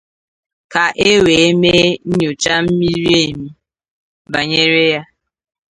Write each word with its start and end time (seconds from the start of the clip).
ka 0.71 0.85
e 1.11 1.13
wee 1.23 1.49
mee 1.61 1.87
nnyocha 2.09 2.55
miri 2.77 3.05
èmi 3.23 3.47
banyere 4.31 4.83
ya. 4.93 5.01